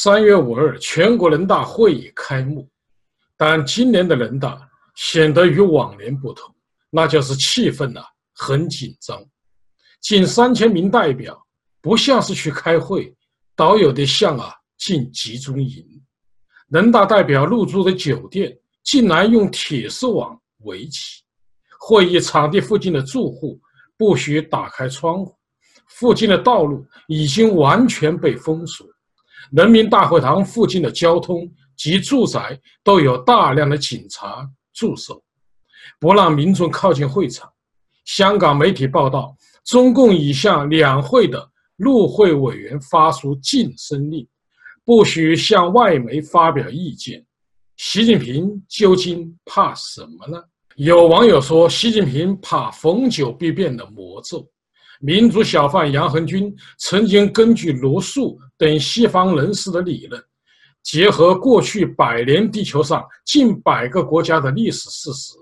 [0.00, 2.70] 三月五日，全国人大会议开幕，
[3.36, 4.56] 但今年的人大
[4.94, 6.54] 显得与往年不同，
[6.88, 8.00] 那就是气氛呐
[8.32, 9.20] 很紧张，
[10.00, 11.36] 近三千名代表
[11.82, 13.12] 不像是去开会，
[13.56, 15.84] 倒有点像啊进集中营。
[16.68, 21.24] 人大代表入住的酒店竟然用铁丝网围起，
[21.80, 23.60] 会议场地附近的住户
[23.96, 25.34] 不许打开窗户，
[25.88, 28.86] 附近的道路已经完全被封锁。
[29.52, 35.22] 人民大会堂附近的交通及住宅都有大量的警察驻守，
[35.98, 37.50] 不让民众靠近会场。
[38.04, 44.26] 香港媒体报道，中共已向两会的入会委员发出禁声令，
[44.84, 47.24] 不许向外媒发表意见。
[47.76, 50.42] 习近平究竟怕什么呢？
[50.76, 54.48] 有网友说，习近平怕逢九必变的魔咒。
[55.00, 60.20] 民主小贩杨恒军曾经根据罗素等西方人士的理论，
[60.82, 65.34] 结合过去百年地球上近百个国家的历史事实，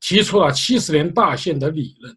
[0.00, 2.16] 提出了七十年大限的理论，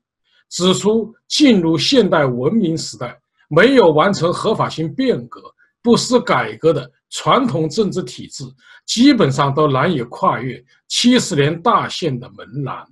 [0.50, 5.42] 指出进入现代文明时代，没有完成合法性变革、
[5.82, 8.46] 不思改革的传统政治体制，
[8.86, 12.88] 基本上都难以跨越七十年大限的门栏。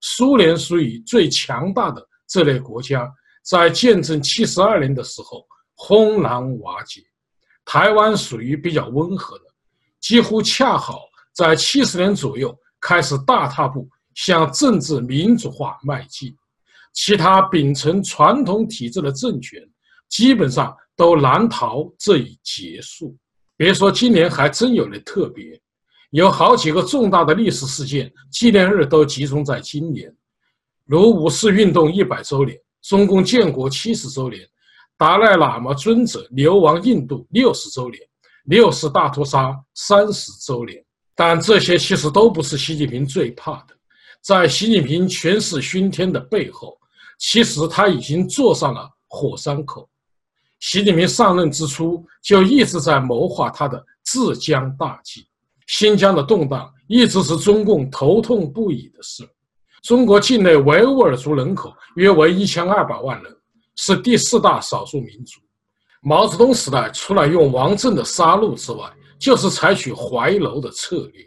[0.00, 3.12] 苏联属于最强大的这类国家。
[3.44, 7.02] 在建政七十二年的时候轰然瓦解，
[7.64, 9.44] 台湾属于比较温和的，
[10.00, 11.02] 几乎恰好
[11.34, 16.34] 在七十年左右开始大踏步向政治民主化迈进，
[16.94, 19.60] 其他秉承传统体制的政权
[20.08, 23.14] 基本上都难逃这一结束。
[23.56, 25.60] 别说今年还真有点特别，
[26.12, 30.10] 有好几个重大的历史事件纪念日都集中在今年，
[30.86, 32.58] 如五四运动一百周年。
[32.84, 34.46] 中共建国七十周年，
[34.98, 37.98] 达赖喇嘛尊者流亡印度六十周年，
[38.44, 40.84] 六十大屠杀三十周年。
[41.14, 43.74] 但这些其实都不是习近平最怕的。
[44.20, 46.76] 在习近平权势熏天的背后，
[47.18, 49.88] 其实他已经坐上了火山口。
[50.60, 55.26] 习近平上任之初就一直在谋划他的治疆大计。
[55.66, 59.26] 新疆的动荡一直是中共头痛不已的事。
[59.84, 63.36] 中国境内维吾尔族人口约为一千二百万人，
[63.76, 65.38] 是第四大少数民族。
[66.00, 71.22] 毛泽东时代除了用王震的杀戮之外，就是采取怀柔的策略，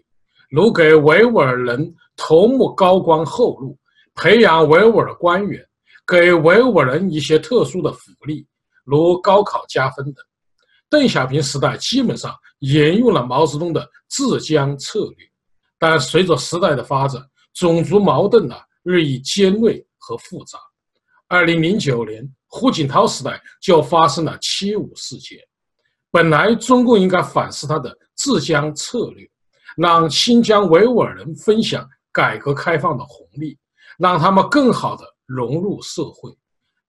[0.50, 3.78] 如给维吾尔人头目高官厚禄，
[4.16, 5.64] 培养维吾尔官员，
[6.08, 8.44] 给维吾尔人一些特殊的福利，
[8.84, 10.26] 如高考加分等。
[10.90, 15.28] 邓小平时代基本上沿用了毛泽东的治疆策略，
[15.78, 17.22] 但随着时代的发展。
[17.58, 20.60] 种族矛盾呢日益尖锐和复杂。
[21.28, 25.40] 二零零九年，胡锦涛时代就发生了七五事件。
[26.12, 29.28] 本来中共应该反思他的治疆策略，
[29.76, 33.58] 让新疆维吾尔人分享改革开放的红利，
[33.98, 36.32] 让他们更好的融入社会。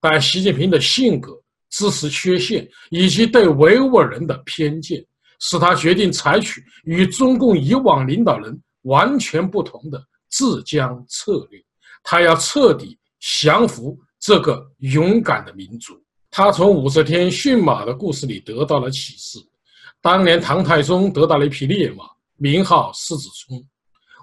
[0.02, 1.32] 但习近平的性格、
[1.70, 5.02] 知识缺陷以及对维吾尔人的偏见，
[5.40, 9.98] 使他决定采取与中共以往领导人完全不同的。
[10.30, 11.62] 治疆策略，
[12.02, 12.98] 他要彻底
[13.40, 15.94] 降服这个勇敢的民族。
[16.30, 19.38] 他从武则天驯马的故事里得到了启示。
[20.00, 22.04] 当年唐太宗得到了一匹烈马，
[22.36, 23.64] 名号狮子冲。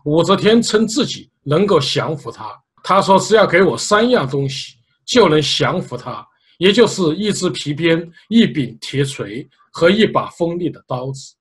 [0.05, 2.49] 武则天称自己能够降服他。
[2.83, 6.25] 他说：“只要给我三样东西，就能降服他，
[6.59, 11.33] 也就是一只皮鞭、一柄铁锤和一把锋利的刀子。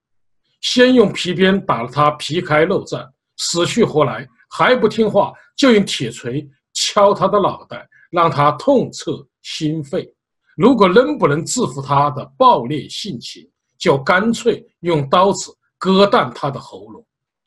[0.62, 4.26] 先用皮鞭打了他皮开肉绽，死去活来。”
[4.56, 10.08] 还不听话，就用铁锤敲他的脑袋，让他痛彻心扉。
[10.56, 13.44] 如果仍不能制服他的暴烈性情，
[13.76, 17.04] 就干脆用刀子割断他的喉咙。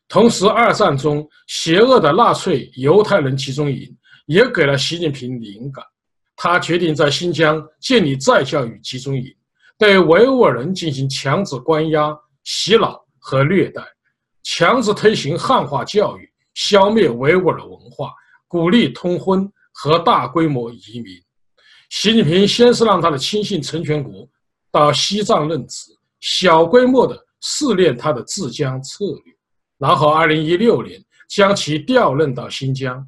[0.09, 3.89] 同时，二战中邪恶的纳粹犹太人集中营
[4.25, 5.85] 也给了习近平灵感。
[6.35, 9.33] 他决定在新疆建立再教育集中营，
[9.77, 12.13] 对维吾尔人进行强制关押、
[12.43, 13.81] 洗脑和虐待，
[14.43, 16.29] 强制推行汉化教育。
[16.57, 18.11] 消灭维吾尔文化，
[18.47, 21.13] 鼓励通婚和大规模移民。
[21.91, 24.27] 习近平先是让他的亲信陈全国
[24.71, 29.35] 到西藏任职，小规模的试炼他的治疆策略，
[29.77, 30.99] 然后二零一六年
[31.29, 33.07] 将其调任到新疆。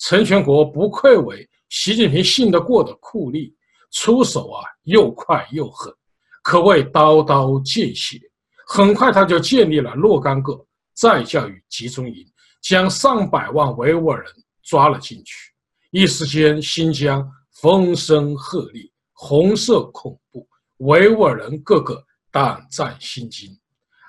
[0.00, 3.54] 陈全国不愧为习近平信得过的酷吏，
[3.92, 5.94] 出手啊又快又狠，
[6.42, 8.18] 可谓刀刀见血。
[8.66, 12.26] 很快他就建立了若干个再教育集中营。
[12.60, 14.32] 将上百万维吾尔人
[14.62, 15.52] 抓了进去，
[15.90, 17.26] 一时间新疆
[17.60, 20.46] 风声鹤唳，红色恐怖，
[20.78, 23.50] 维吾尔人个个胆战心惊。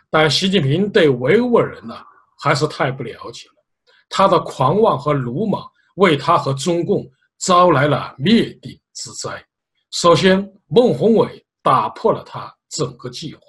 [0.10, 1.96] 但习近平对维吾尔人呢，
[2.40, 3.56] 还是太不了解了。
[4.10, 5.64] 他的狂妄和鲁莽，
[5.96, 7.08] 为他和中共
[7.38, 9.46] 招来了灭顶之灾。
[9.92, 13.42] 首先，孟宏伟打破了他整个计划。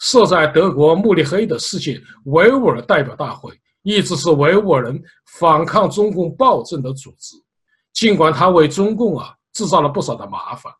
[0.00, 3.52] 设在德国慕尼黑的世界维吾尔代表大会，
[3.84, 5.00] 一直是维吾尔人
[5.38, 7.36] 反抗中共暴政的组织。
[7.92, 10.72] 尽管他为中共啊制造了不少的麻烦，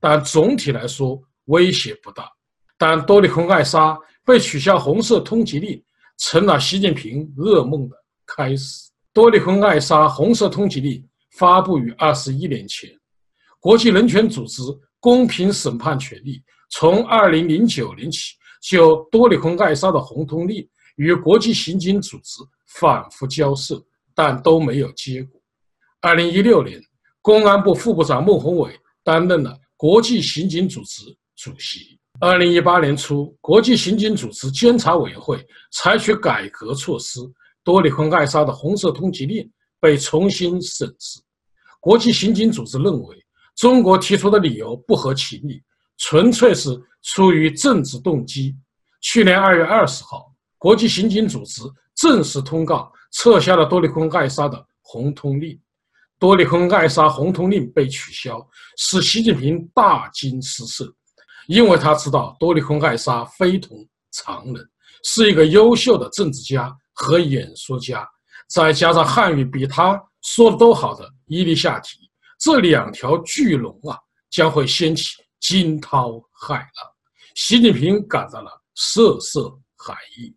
[0.00, 2.26] 但总体来说威胁不大。
[2.78, 5.80] 但多利孔艾沙被取消红色通缉令，
[6.16, 8.90] 成了习近平噩梦的开始。
[9.12, 11.06] 多利孔艾沙红色通缉令
[11.36, 12.88] 发布于二十一年前，
[13.60, 14.62] 国际人权组织
[14.98, 20.66] 公平审判权利从二零零九年起就多利孔艾沙的红通令
[20.96, 23.82] 与国际刑警组织反复交涉，
[24.14, 25.40] 但都没有结果。
[26.00, 26.80] 二零一六年，
[27.20, 31.04] 公安部副部长孟宏伟担任了国际刑警组织
[31.36, 31.98] 主席。
[32.20, 37.20] 二零一八年初，国际刑警组织监察委员会采取改革措施，
[37.64, 39.50] 多里坤艾莎的红色通缉令
[39.80, 41.20] 被重新审视。
[41.80, 43.16] 国际刑警组织认为，
[43.56, 45.62] 中国提出的理由不合情理，
[45.98, 46.70] 纯粹是
[47.02, 48.56] 出于政治动机。
[49.00, 50.31] 去年二月二十号，
[50.62, 51.60] 国际刑警组织
[51.96, 55.60] 正式通告撤销了多利坤艾莎的红通令。
[56.20, 58.40] 多利坤艾莎红通令被取消，
[58.76, 60.86] 使习近平大惊失色，
[61.48, 63.76] 因为他知道多利坤艾莎非同
[64.12, 64.64] 常人，
[65.02, 68.08] 是一个优秀的政治家和演说家，
[68.48, 72.08] 再加上汉语比他说的都好的伊丽夏提，
[72.38, 73.98] 这两条巨龙啊，
[74.30, 76.68] 将会掀起惊涛骇浪。
[77.34, 80.32] 习近平感到了瑟瑟寒意。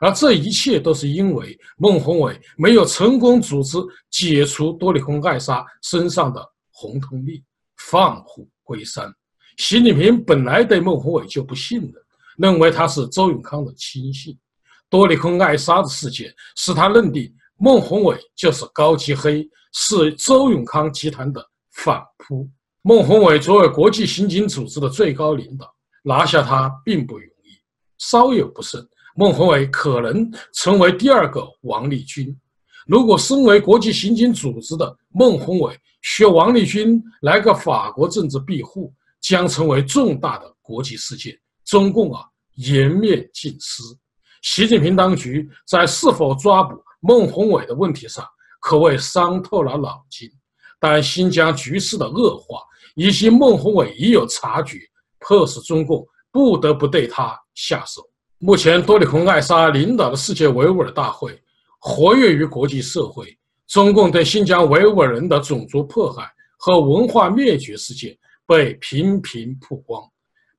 [0.00, 3.76] 而这一切都是因为孟宏伟没有成功组织
[4.10, 7.42] 解除多利孔艾莎身上的红通令，
[7.76, 9.12] 放虎归山。
[9.58, 11.92] 习近平本来对孟宏伟就不信任，
[12.38, 14.36] 认为他是周永康的亲信。
[14.88, 22.48] 多利孔艾莎的事件使他认定孟宏伟就是高级黑，是周永康集团的反扑。
[22.82, 25.70] 孟宏伟作为国际刑警组织的最高领导，
[26.02, 27.60] 拿下他并不容易，
[27.98, 28.80] 稍有不慎。
[29.16, 32.34] 孟宏伟可能成为第二个王立军。
[32.86, 41.38] 如果身为国际刑警组织的孟宏伟学王立军来个法国政治庇护，将成为重大的国际事件。
[41.64, 42.24] 中共啊，
[42.54, 43.82] 颜面尽失。
[44.42, 48.24] 习近平当局在是否抓捕孟宏伟的问题上，
[48.60, 50.28] 可谓伤透了脑筋。
[50.78, 52.62] 但新疆局势的恶化，
[52.94, 54.78] 以及孟宏伟已有察觉，
[55.18, 58.02] 迫使中共不得不对他下手。
[58.42, 61.38] 目前，多里孔艾莎领导的世界维吾尔大会
[61.78, 63.36] 活跃于国际社会。
[63.68, 66.26] 中共对新疆维吾尔人的种族迫害
[66.56, 68.16] 和文化灭绝事件
[68.46, 70.02] 被频频曝光，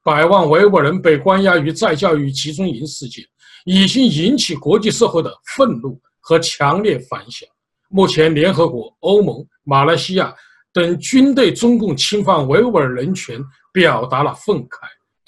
[0.03, 3.25] 百万维吾尔人被关押于再教育集中营事件
[3.65, 7.49] 已经引起国际社会的愤怒和强烈反响。
[7.89, 10.31] 目前，联合国、欧盟、马来西亚
[10.71, 13.43] 等均对中共侵犯维吾尔人权
[13.73, 14.81] 表达了愤慨。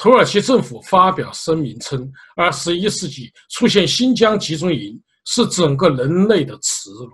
[0.03, 7.09] 土耳其政府发表声明称，二十一世纪出现新疆集中营是整个人类的耻辱。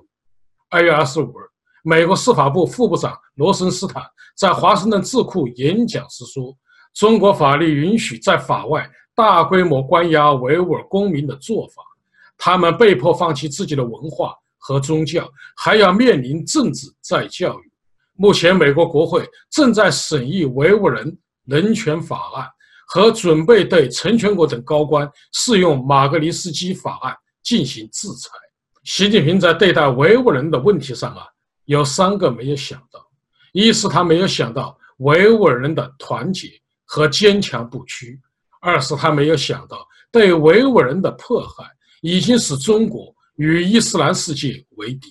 [0.72, 1.44] 二月二十五日，
[1.84, 4.02] 美国司法部副部长罗森斯坦
[4.36, 6.52] 在华盛顿智库演讲时说
[6.96, 11.84] ：“中国法律允许在法外大规模关押维吾尔公民的做法，
[12.40, 17.72] 他们被迫放弃自己的文化和宗教，还要面临政治再教育。”
[18.18, 22.50] 目前，美国国会正在审议维吾尔人人权法案。
[22.92, 28.32] 和准备对陈全国等高官适用马格尼斯基法案进行制裁。
[28.84, 31.24] 习近平在对待维吾尔人的问题上啊，
[31.66, 33.00] 有三个没有想到：
[33.54, 36.50] 一是他没有想到维吾尔人的团结
[36.84, 38.18] 和坚强不屈；
[38.60, 41.64] 二是他没有想到对维吾尔人的迫害
[42.02, 45.10] 已经使中国与伊斯兰世界为敌；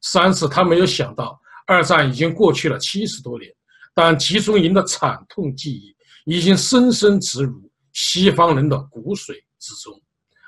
[0.00, 3.48] 三是他没有想到二战已经过去了七十多年，
[3.94, 5.94] 但集中营的惨痛记忆。
[6.24, 10.00] 已经深深植入西方人的骨髓之中。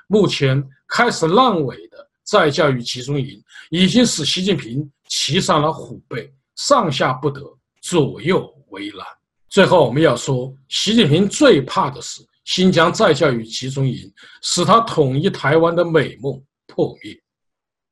[0.07, 7.41] 目前开始烂尾的再教育集中营，已经使习近平骑上了虎背，上下不得，
[7.81, 9.05] 左右为难。
[9.49, 17.19] 最后，我们要说，习近平最怕的是新疆再教育集中营，使他统一台湾的美梦破灭。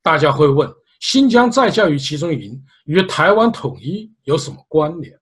[0.02, 5.18] 大家会问，新疆再教育集中营与台湾统一有什么关联？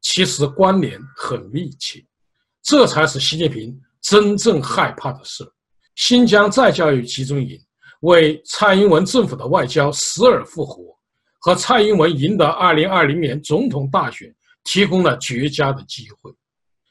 [0.00, 2.04] 其实关联很密切，
[2.62, 5.44] 这才是习近平真正害怕的事。
[5.96, 7.60] 新疆再教育集中营
[8.02, 10.96] 为蔡英文政府的外交死而复活，
[11.40, 16.32] 和蔡英文赢得2020年总统大选提供了绝佳的机会。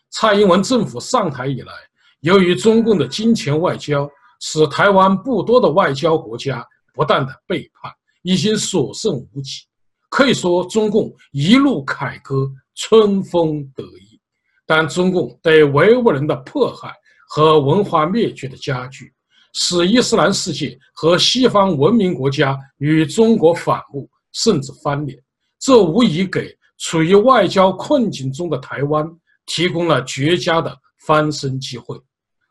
[0.10, 1.74] 蔡英文政府上台以来，
[2.20, 4.10] 由于中共的金钱外交，
[4.42, 7.92] 使台湾不多的外交国家不断的背叛，
[8.24, 9.62] 已经所剩无几。
[10.10, 14.20] 可以说，中共一路凯歌，春风得意。
[14.66, 16.94] 但中共对维吾尔人的迫害
[17.30, 19.14] 和文化灭绝的加剧，
[19.54, 25.18] 使伊斯兰世界和西方文明国家与中国反目，甚至翻脸。
[25.60, 29.10] 这无疑给处于外交困境中的台湾
[29.46, 31.98] 提供了绝佳的翻身机会。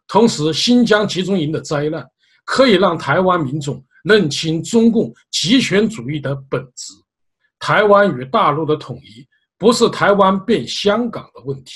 [0.09, 2.04] 同时，新疆集中营的灾难
[2.45, 6.95] 可以让台湾民众认清中共极权主义的本质：
[7.59, 9.26] 台湾与大陆的统一
[9.59, 11.73] 不是台湾变香港的问题。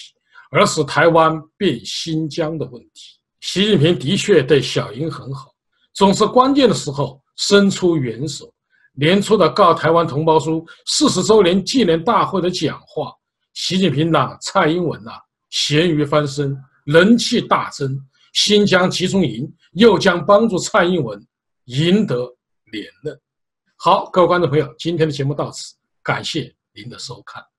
[0.52, 3.20] 而是台湾变新疆的问题。
[3.40, 5.54] 习近平的确对小英很好，
[5.94, 8.52] 总是关键的时候伸出援手。
[8.94, 13.12] 年初的《告台湾同胞书》四十周年纪念大会的讲话，
[13.54, 15.12] 习近平呐蔡英文呐
[15.50, 17.96] 咸鱼翻身，人气大增。
[18.32, 21.24] 新疆集中营又将帮助蔡英文
[21.66, 22.16] 赢得
[22.72, 23.16] 连任。
[23.76, 27.49] 好，各位观众朋友，今天的节目到此，感谢您的收看。